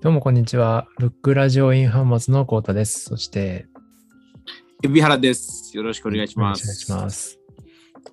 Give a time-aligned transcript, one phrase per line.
[0.00, 0.88] どうもこんにちは。
[0.98, 3.04] ブックラジオインハンマスのコータです。
[3.04, 3.66] そして、
[4.82, 5.76] 海老原です。
[5.76, 6.90] よろしくお願いしまお願いしす。
[6.90, 7.38] ます。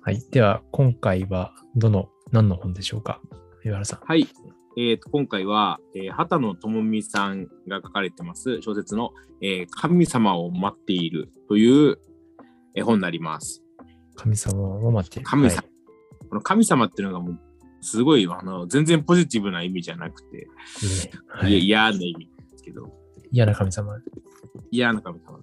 [0.02, 0.20] はい。
[0.30, 3.20] では、今回はどの、何の本でしょうか？
[3.64, 4.00] 岩原さん。
[4.04, 4.28] はい。
[4.76, 9.10] えーと今回は、えー畑野智美さんが書かれてます小説の、
[9.40, 11.98] えー神様を待っているという、
[12.76, 13.62] えー本になります。
[14.14, 15.28] 神様を待っている。
[15.28, 15.64] 神様はい
[16.28, 17.40] この神様っていうのがもう
[17.80, 20.46] すごいあの全然ポジティブな意味じゃなくて、ね
[21.28, 22.92] はいい嫌な意味ですけど、
[23.30, 23.98] 嫌な神様。
[24.70, 25.40] 嫌な神様。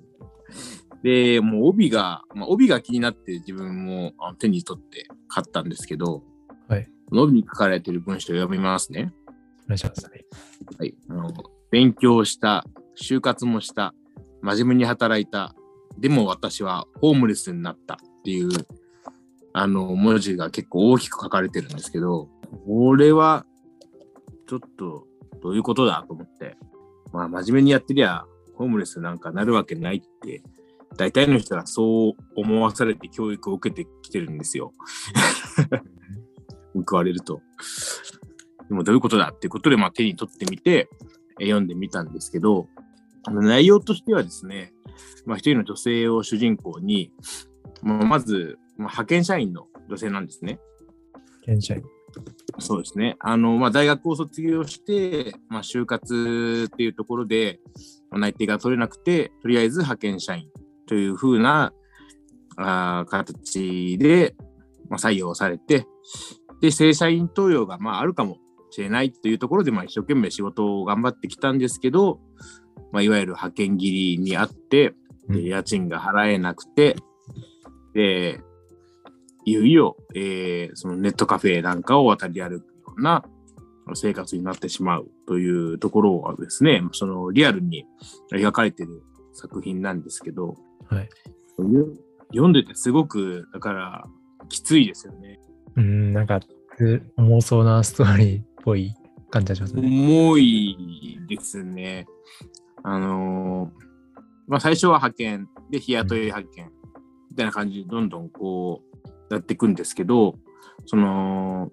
[1.04, 6.24] で、もう帯が、まあ、帯が気になって自分も手に取って買ったんですけど、
[6.68, 6.90] はい。
[7.12, 9.14] 帯に書かれている文章を読みますね。
[9.66, 10.06] お願いします。
[10.06, 10.26] はい
[10.80, 11.34] はい、あの
[11.72, 12.66] 勉強した、
[13.02, 13.94] 就活もした、
[14.42, 15.56] 真面目に働いた、
[16.00, 18.50] でも私はホームレスになったっていう
[19.60, 22.30] あの文字が結構大きく書かれてるんですけど、
[22.68, 23.44] これは
[24.48, 25.08] ちょっと
[25.42, 26.56] どういうことだと思って、
[27.12, 30.44] まあ真面目にやってりゃホームレスなんかなるわけないって、
[30.96, 34.74] 大体の人がそう思わされて教育を受けてきてるんですよ。
[36.88, 37.42] 報われると。
[38.70, 40.88] でもどういうことだっていうことで、まあ、手に取ってみて、
[41.40, 42.68] えー読んでみたんですけど、
[43.24, 44.72] あの内容としてはですね、
[45.26, 47.12] まあ、一人の女性を主人公に、
[47.82, 50.60] まあ、まず、まあ、派遣社員の女性なんですね。
[51.48, 51.84] 現社員。
[52.60, 53.16] そうですね。
[53.20, 57.60] あの、まあ、大学を卒業して、まあ、就活っていうところで、
[58.10, 60.50] まあ内定が取れなくて、とりあえず派遣社員
[60.88, 61.74] というふうな
[62.56, 64.36] あー形で、
[64.90, 65.86] まあ、採用されて、
[66.62, 68.38] で、正社員登用が、まあ、あるかも
[68.72, 72.20] しれないというところで、まあ、一生懸命仕事を頑張ってきたんですけど、
[72.92, 76.96] まあ、いわゆる派遣切りにあって、うんで家賃が払えなくて、
[77.94, 78.40] で、
[79.48, 83.24] いよいよ、えーそのネットカフェなんかを渡り歩くような
[83.96, 87.86] 生活になってしまうというところはですね、そのリアルに
[88.34, 90.58] 描かれている作品なんですけど、
[90.90, 91.10] はい。
[91.60, 91.88] よ
[92.32, 94.06] 読んでてすごく、だから、
[94.50, 95.40] きついですよね。
[95.78, 96.42] うん、なんか、
[96.78, 98.94] つ重そうなストーリーっぽい
[99.30, 99.88] 感じがしますね。
[99.88, 102.06] 重いですね。
[102.84, 103.88] あのー
[104.48, 106.72] まあ最初は派遣で日雇い派遣
[107.30, 108.87] みたいな感じでどんどんこう
[109.30, 110.36] やっていくんですけど、
[110.86, 111.72] その、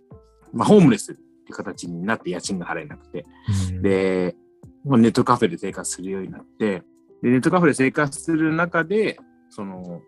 [0.53, 3.25] まあホームレスっていう形になって家賃が払えなくて、
[3.71, 4.37] うん、で、
[4.85, 6.83] まあ、ネットカフェで生活するようになって、
[7.23, 9.19] でネットカフェで生活する中で、
[9.51, 10.03] その、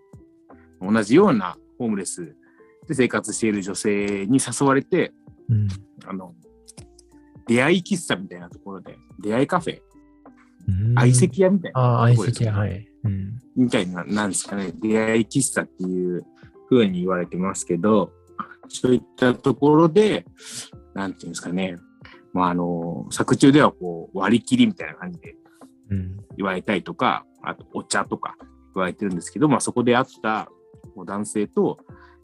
[0.81, 2.37] 同じようなホームレス
[2.87, 5.13] で生活している女性に誘われて、
[5.49, 5.69] うん。
[6.07, 6.35] あの、
[7.47, 9.81] 出会い喫茶みたいなところで、出会いカフェ、
[10.69, 10.95] うん。
[10.95, 12.87] 相席屋みたいな、ああ、相席屋、はい。
[13.05, 13.39] うん。
[13.57, 16.25] みたいな、なんですかね、出会い喫茶っていう
[16.69, 18.13] 風に言われてますけど、
[18.69, 20.27] そういったところで、
[20.95, 21.79] なんていうんですかね、
[22.33, 25.37] まあ、あの、作中ではこう割り切りみたいな感じで
[25.91, 26.17] うん。
[26.37, 28.37] 言われたりとか、あとお茶とか
[28.75, 30.49] 言われてるんですけど、まあ、そこで会った
[30.97, 31.79] 男性と、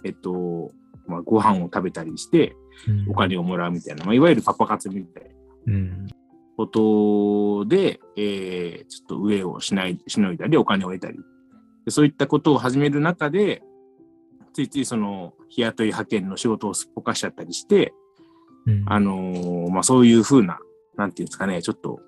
[0.04, 0.70] えっと、
[1.06, 2.56] まあ、ご飯を食べたりして、
[2.88, 5.24] うんお金をもらうみたいな、まあ、いわゆるパパ活みたい
[5.66, 6.06] なうん。
[6.56, 11.18] ことで、えーちょっと上をしない、しのいだり、お金を得たり。
[11.84, 13.62] でそういったことを始める中で、
[14.52, 17.92] ついついその、日雇い派遣の仕事をすっぽかしちゃったりして、
[18.66, 20.58] うんあのーまあ、そういうふうな、
[20.96, 22.00] なんていうんですかね、ちょっと、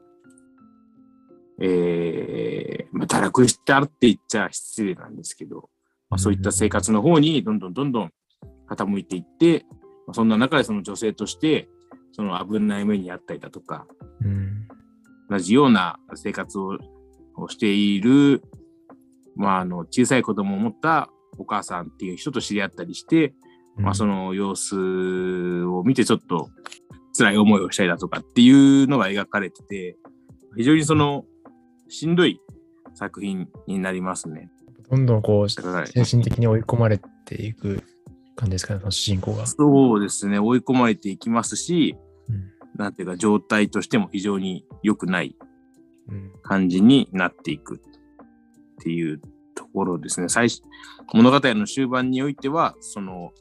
[1.61, 5.69] えーまあ、堕落したって言っちゃ失礼なんですけど、
[6.11, 8.13] まあ、そういった生活の方にどんどんどんどん
[8.69, 9.65] 傾いていって、
[10.07, 11.69] まあ、そんな中でその女性として、
[12.13, 13.87] その危ない目にあったりだとか、
[14.21, 14.69] うん。
[15.29, 16.79] 同じような生活を
[17.37, 18.43] をしている、
[19.37, 23.35] まあ、あの小さい子供を持ったお母さんっていう人と知り合ったりして、
[23.77, 26.49] まあ、その様子を見てちょっと
[27.17, 29.97] 辛い思いをしたりだとかっていうのが描かれてて、
[30.57, 31.25] 非常にその
[31.89, 32.41] しんどい
[32.95, 34.51] 作品になりますね。
[34.91, 37.83] どんどんこう、精神的に追い込まれていく
[38.37, 39.47] 感じですかね、その主人公が。
[39.47, 41.97] そうですね、追い込まれていきますし、
[42.29, 45.37] うんなんていうか状態としても非常に良くない
[46.09, 47.79] うん感じになっていくっ
[48.83, 49.21] ていう
[49.55, 50.29] ところですね。
[50.29, 50.63] 最初
[51.13, 53.33] 物語の終盤においては、その、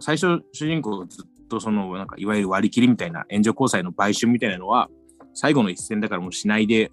[0.00, 4.88] 最初主人公がずっとその、なんかいわゆる割り切りみたいな援助交際の売春みたいなのは、
[5.34, 6.90] 最後の一戦だからもうしないで、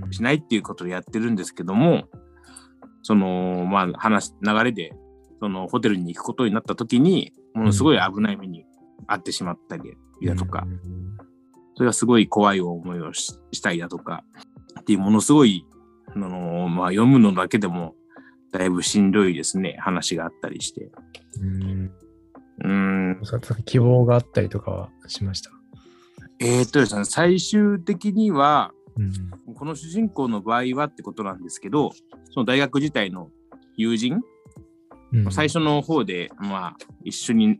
[0.00, 0.12] うん。
[0.12, 2.04] しないっていうことをやってるんですけども、
[3.02, 4.92] その、まあ話、流れで、
[5.40, 8.64] そのホテルに行くことになった時に、ものすごい危ない目に
[9.08, 10.80] 遭ってしまったりだとか、うん。
[11.74, 14.24] それはすごい怖い思いをししたりだとか、
[14.80, 15.66] っていうものすごい、
[16.14, 17.94] あのまあ、読むのだけでも
[18.50, 20.90] だいぶしんどいですね、話があったりして。
[21.40, 21.90] うん
[22.58, 23.20] うーん、
[23.64, 25.50] 希望があったりとかはしました？
[26.38, 29.54] えーっとですね、最終的には、うん。
[29.54, 31.92] この主人公の場合はってことなんですけど、
[32.30, 33.30] その大学時代の
[33.76, 34.20] 友人、
[35.12, 37.58] うん最初の方で、まあ、一緒に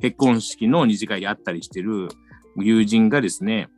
[0.00, 2.08] 結婚式の二次会で会ったりしてる
[2.56, 3.68] 友人がですね、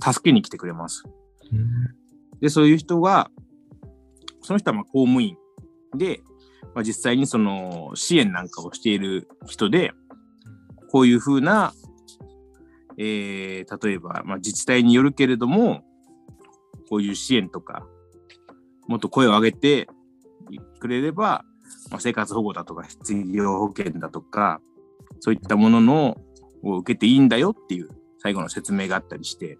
[0.00, 1.04] 助けに来てくれます。
[1.52, 1.94] うん
[2.40, 3.30] で、そういう人は、
[4.42, 5.36] その人はまあ公務員
[5.96, 6.22] で、
[6.74, 9.92] まあ、実際にその支援なんかをしている人で、
[10.90, 11.72] こういうふうな、
[12.96, 15.82] えー例えば、まあ、自治体によるけれども、
[16.88, 17.86] こういう支援とか、
[18.86, 19.88] もっと声を上げて
[20.80, 21.44] くれれば、
[21.90, 24.60] まあ、生活保護だとか、失業保険だとか、
[25.20, 26.16] そういったものの
[26.62, 27.88] を受けていいんだよっていう
[28.22, 29.58] 最後の説明があったりして、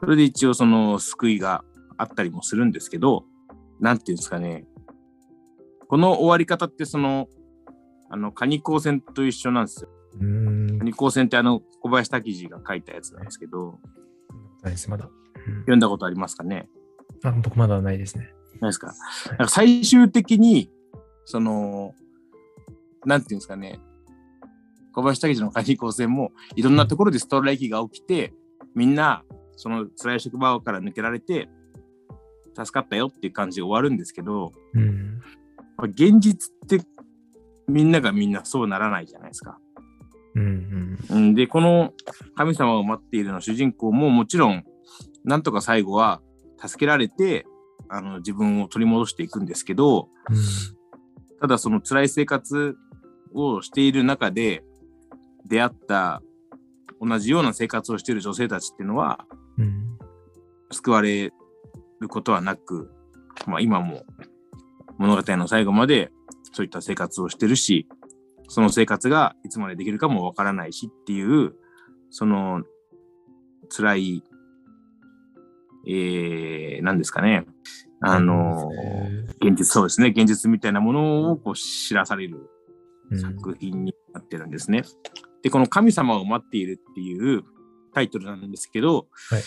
[0.00, 1.64] それで一応その救いが
[1.96, 3.24] あったりもするんですけど、
[3.80, 4.66] なんていうんですかね、
[5.88, 7.28] この終わり方ってその、
[8.10, 9.90] あの、カニ光線と一緒なんですよ。
[10.20, 10.78] うん。
[10.78, 13.78] カニ光線ってあの、小林滝次が書いたやつなんですけど、
[14.62, 15.06] ないです、まだ。
[15.06, 16.68] うん読んだことありますかね？
[17.22, 18.32] あ、僕まだないですね。
[18.60, 18.94] ないですか？
[19.30, 20.70] なんか最終的に、
[21.26, 21.94] その、
[23.04, 23.78] なんていうんですかね、
[24.94, 28.32] 小林滝次のカニ光線もいろんなところでストライキが起きて、
[28.74, 29.22] みんな、
[29.56, 31.50] その辛い職場から抜けられて、
[32.54, 35.20] 助かったよっていう感じで終わるんですけど、うん。
[35.76, 36.80] まあ現実って
[37.68, 39.58] みんながみんなそうならないじゃないですか。
[40.34, 40.98] うん。
[41.10, 41.92] うん、で、この
[42.36, 44.64] 神様を待っているの主人公ももちろん、
[45.24, 46.20] なんとか最後は
[46.58, 47.46] 助けられて、
[47.88, 50.36] あの自分を取り戻していくんですけど、うん。
[51.40, 52.76] ただその辛い生活
[53.34, 54.64] をしている中で
[55.46, 56.22] 出会った
[57.00, 59.26] 同じような生活をしている女性たちっていうのは
[59.58, 59.98] うん。
[60.70, 61.32] 救われ
[62.04, 62.90] ることはなく、
[63.46, 64.04] まあ、今も
[64.98, 66.10] 物語の最後まで
[66.52, 67.88] そういった生活をしてるし
[68.48, 71.54] その生活がいつまでできるかもわからないしっていう
[72.10, 72.62] その
[73.68, 74.22] 辛い、
[75.88, 77.46] えー、何ですかね。
[78.06, 78.70] あの
[79.40, 80.12] 現実そうですね。
[80.14, 82.50] 現実みたいなものをこう知らされる
[83.10, 83.20] うん。
[83.20, 84.82] 作品になってるんですね。
[85.42, 87.42] で、この神様を待っているっていう
[87.92, 89.42] タイトルなんですけど、はい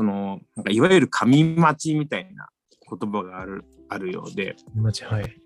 [0.00, 2.48] その、なんかいわゆる神待ちみたいな
[2.88, 5.36] 言葉がある、あるようで、マジ、はい。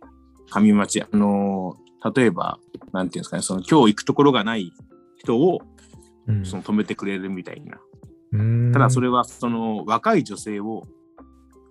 [0.49, 1.75] 神待ち、あの、
[2.15, 2.61] 例えば、
[2.93, 4.73] なんていうんですかね、その今日行くところがない
[5.17, 5.59] 人を
[6.29, 7.79] うんその止めてくれるみたいな。
[8.33, 10.85] うんただそれはその若い女性を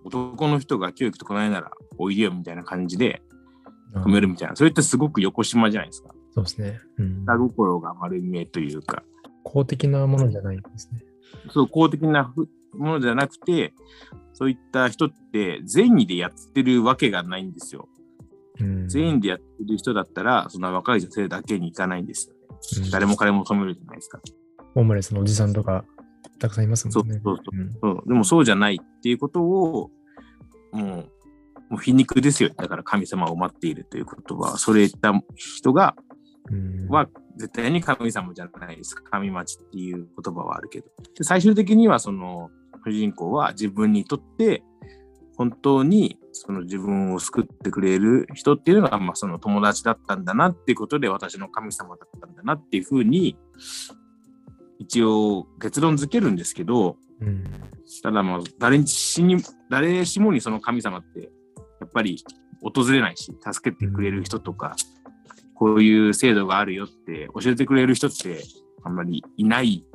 [0.04, 3.22] 男の人が今日行くとこないならおいでよみたいな感じで
[3.96, 4.58] 止めるみたいな。
[4.58, 6.10] それってすごく横島じゃないですか。
[6.34, 6.82] そうですね。
[6.98, 9.04] うん下心が丸見えというか。
[9.44, 11.04] 公的なものじゃないんですね。
[11.52, 13.74] そう公的なふものじゃなくて、
[14.34, 17.88] そういった人って善意でやってるわけがないんですよ。
[18.60, 22.40] うん善意でやってる人だったら、そんな若い女性だけに行かないんですよね。
[22.86, 24.20] うん誰も彼も止めるじゃないですか。
[24.74, 25.86] ホームレスのおじさんとか、
[26.40, 27.20] たくさんいますもんね。
[27.24, 29.92] そうそうそんそうでもそうじゃないっていうことを、
[30.72, 30.84] もう、
[31.70, 32.50] もう皮肉ですよ。
[32.56, 35.96] だから神様を待っているということは、それ言った人が、
[36.52, 38.96] うんは絶対に神様じゃないです。
[38.96, 40.88] 神待ちっていう言葉はあるけど。
[41.18, 42.50] で最終的にはその
[42.86, 44.64] 主人公は自分にとって
[45.38, 53.38] 本当にその自分を救ってくれる人っていうのが、まあ、その友達だったんだなっていうことで私の神様だったんだなっていうふうに
[54.80, 57.44] 一応結論付けるんですけど、うん。
[58.02, 59.38] ただまあ誰しに
[59.70, 61.30] 誰しもにその神様って
[61.80, 62.24] やっぱり
[62.62, 64.76] 訪れないし助けてくれる人とか、
[65.54, 68.44] こういう制度があるよって教えてくれる人って
[68.84, 69.86] あんまりいない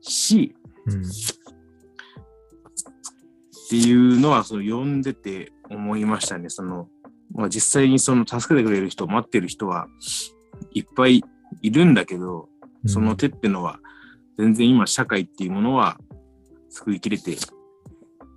[0.00, 0.54] し
[0.86, 1.04] うん
[3.66, 6.48] っていうのはその読んでて思いましたね。
[6.48, 6.88] その
[7.34, 9.88] まあ、実際にその助けてくれる人を待ってる人は
[10.72, 11.22] いっぱい
[11.60, 12.48] いるんだけど、
[12.86, 13.80] その手ってのは
[14.38, 15.98] 全然今社会っていうものは
[16.70, 17.36] 救いきれて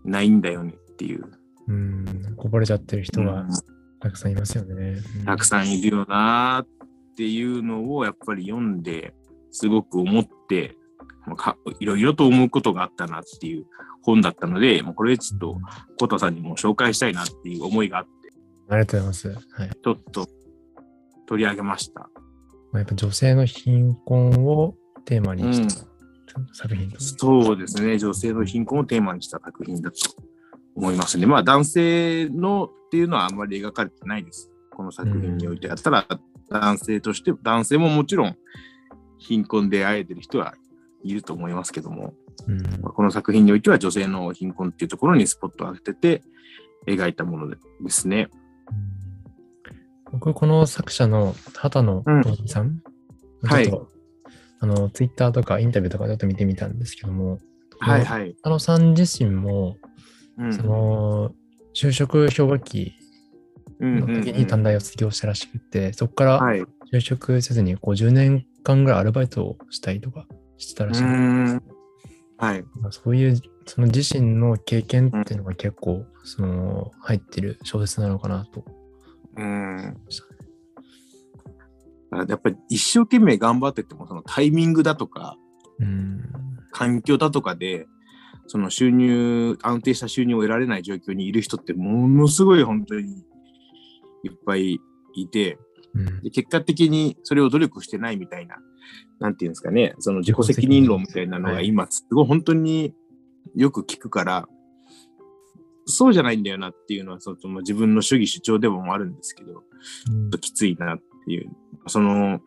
[0.03, 1.23] ないんだよねっていう。
[1.67, 3.49] うん、こぼれちゃってる人がうん
[3.99, 4.97] たくさんいますよね。
[5.25, 6.67] たくさんいるよなーっ
[7.15, 9.13] ていうのをやっぱり読んで
[9.51, 10.75] すごく思って、
[11.27, 13.65] まあかいろいろと思うことがあったなっていう
[14.01, 15.57] 本だったので、もうこれちょっと
[15.99, 18.09] コタさんにも紹介したいなっていう思いがあって、
[18.69, 19.47] ありがとうございます。
[19.53, 19.69] はい。
[19.69, 20.27] ちょっと
[21.27, 22.01] 取り上げました。
[22.01, 22.07] ま
[22.75, 24.75] あ、やっぱ女性の貧困を
[25.05, 25.85] テーマにした
[26.53, 29.97] 作品と、そうですね、女性の貧困をテーマにした作品だと
[30.75, 31.25] 思いますね。
[31.25, 34.51] まあ男性のっていうのはあんまり描かれてないです。
[34.71, 36.07] この作品においてやったら、
[36.49, 38.35] 男性として、男性ももちろん
[39.17, 40.55] 貧困で会えてる人は
[41.03, 42.13] いると思いますけども、
[42.47, 42.61] うん。
[42.81, 46.23] まあこの作品においては女性の貧困っていうところにスポットを当てて
[46.87, 47.57] 描いたもので
[47.89, 48.29] すね。
[50.11, 52.21] 僕、この作者の畑野うん。
[52.23, 52.81] 徹さん、
[53.43, 53.71] はい。
[54.61, 57.39] あの、ツイッターとかインタビューとかちょっと見てみたんですけども、
[57.79, 58.35] はいはい。
[58.41, 59.77] あのさん自身も、
[60.37, 60.53] うん。
[60.53, 61.31] その、
[61.73, 62.93] 就職氷河期
[63.79, 66.39] の時に短大を卒業したらしくて、そこから
[66.91, 70.25] 就職せずに50年間ぐらいアルバイトをしたりとか
[70.59, 71.01] してたらしい。
[71.01, 71.63] ーん。
[72.37, 72.63] はい。
[72.91, 78.63] そういう、その自身の経験っていうのが結構、その、入ってる小説なのかなと。
[79.35, 79.97] うん。
[82.11, 85.37] だからやっぱり一生懸命頑張ってても、そのタイミングだとか、
[85.79, 86.23] うん。
[86.71, 87.87] 環境だとかで、
[88.47, 93.23] その収入、安定した収入を得られない状況にいる人ってものすごい本当に
[94.23, 94.79] いっぱい
[95.13, 95.57] いて、
[95.93, 98.57] うんで結果的にそれを努力してないみたいな、
[99.19, 102.93] なんていうんですかね、その自己責任論みたいなのが今すごい本当に
[103.55, 104.47] よく聞くから、
[105.85, 109.59] そうじゃないんだよなっていうのは、その自分の主義主張でもあるんですけど、ちょ
[110.27, 111.49] っときついなっていう。
[111.87, 112.39] その、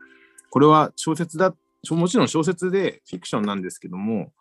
[0.50, 1.54] これは小説だ、
[1.90, 4.32] もちろん小説でフィクションなんですけども、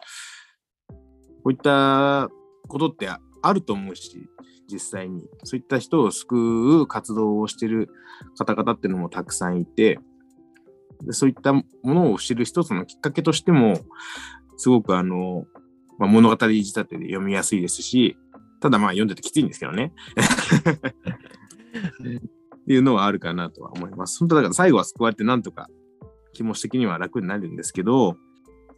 [1.43, 2.29] こういった
[2.67, 4.29] ことってあると思うし、
[4.71, 5.27] 実際に。
[5.43, 7.89] そういった人を救う活動をしている
[8.37, 9.99] 方々っていうのもたくさんいて、
[11.03, 13.79] でそういったものを知る一つのきっかけとしても、
[14.57, 15.45] すごくあの、
[15.97, 18.17] まあ、物語仕立てで読みやすいですし、
[18.59, 19.93] ただまあ読んでてきついんですけどね。
[22.61, 24.19] っていうのはあるかなとは思います。
[24.19, 25.67] 本当だから最後は救われてなんとか
[26.33, 28.17] 気持ち的には楽になるんですけど、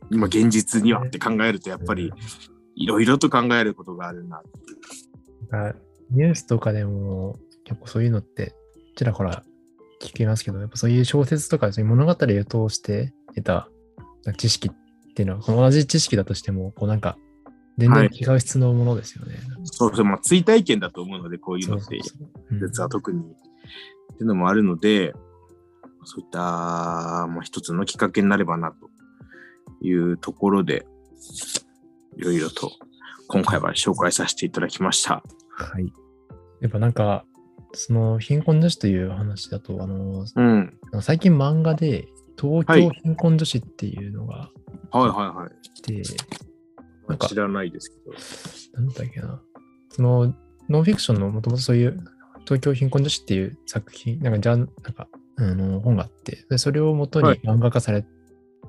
[0.10, 2.14] 今現実にはって考えるとやっぱり
[2.76, 4.74] いろいろと考えることがあるなってい
[5.70, 5.76] う。
[6.12, 8.56] ニュースとかでも結構そういうのって
[8.96, 9.44] ちらほら
[10.04, 13.70] 聞きますけど、やっぱそういう小説とかそういう物語を通して得た
[14.38, 17.18] 知識っていうのは、同じ知識だとしても、こうなんか
[17.78, 19.36] 全然違う質のものですよね。
[19.64, 22.00] そうそう、まあ追体験だと思うので、こういうのって、
[22.52, 23.22] 実は特に。
[23.22, 25.14] っていうのもあるので、
[26.06, 28.90] そういった、まあ、一つのきっかけになればなと
[29.82, 30.86] いうところで、
[32.18, 32.72] いろいろと
[33.28, 35.24] 今回は紹介させていただきました。
[35.50, 35.92] はい。
[36.62, 37.26] やっぱなんか、
[37.74, 40.80] その貧困女子という話だと、あの、うん。
[41.02, 42.08] 最近漫画で
[42.40, 44.50] 東はい京貧困女子っていうのが
[44.92, 45.70] はいはいはい。
[45.82, 46.04] 来て、
[47.08, 47.96] なんか知らないですけ
[48.78, 48.84] ど。
[48.84, 49.42] なんだっけな。
[49.90, 50.34] その、
[50.70, 52.00] ノンフィクションのもともとそういう
[52.46, 58.06] 東京貧困女子っていう作品、なんかじゃん、なんか、あの、本があって、でそれを元にはい漫画化され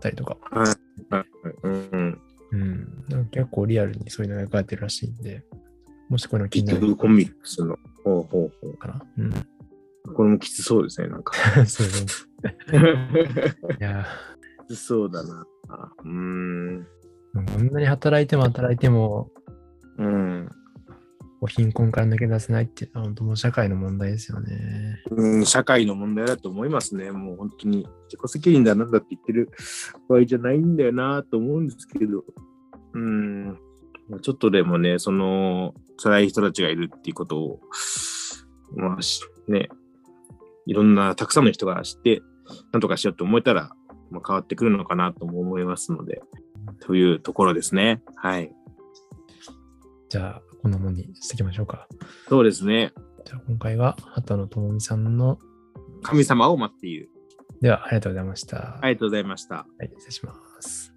[0.00, 1.26] たりとか、はいはい。
[1.62, 2.20] うん。
[2.52, 5.42] うん、なんか結構リアルにそういうのが描かれてるらしいんで、
[6.08, 7.78] もしこの気になるコミックスの。
[8.04, 8.43] ほうほう
[8.74, 9.02] ほかな。
[9.18, 9.32] うん。
[9.32, 10.14] う。
[10.14, 11.34] これもきつそうですね、なんか。
[11.66, 11.86] そう。
[13.80, 14.06] いや
[14.68, 15.46] きつそうだな。
[16.04, 16.86] うーん。
[17.34, 19.30] こんなに働いても働いても、
[19.98, 20.48] うん。
[21.46, 25.02] 貧困から抜け出せないっていうのは本当もう社会の問題ですよね。
[25.10, 27.10] うん、社会の問題だと思いますね。
[27.10, 29.50] もう本当に自己責任だなんだって言ってる
[30.08, 32.24] 場合じゃないんだよなと思うんですけど、
[32.94, 33.58] うん、
[34.22, 37.60] ちょっとでもね、その辛い人たちがいるっていうことを、
[38.76, 39.68] まあしね、
[40.66, 42.22] いろんなたくさんの人が知って、
[42.72, 43.70] なんとかしようと思えたら、
[44.10, 46.22] まあ、変わってくるのかなとも思いますので、
[46.80, 48.02] というところですね。
[48.16, 48.54] はい。
[50.08, 51.88] じゃあ、こんなもんにしておきましょうか。
[52.28, 52.92] そうですね。
[53.24, 55.38] じゃあ、今回は畑野智美さんの、
[56.02, 57.10] 神様を待っている。
[57.60, 58.78] では、ありがとうございました。
[58.82, 59.54] ありがとうございました。
[59.54, 60.93] はい、失礼します。